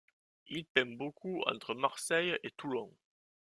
[0.47, 2.91] Il peint beaucoup entre Marseille et Toulon.